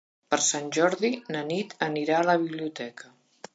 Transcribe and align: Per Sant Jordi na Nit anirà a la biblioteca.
Per 0.33 0.37
Sant 0.45 0.69
Jordi 0.77 1.11
na 1.35 1.43
Nit 1.51 1.77
anirà 1.89 2.17
a 2.23 2.27
la 2.31 2.37
biblioteca. 2.47 3.15